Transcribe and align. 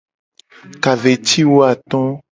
Ka 0.83 0.91
ve 1.01 1.13
ci 1.27 1.41
wo 1.51 1.59
ato. 1.71 2.01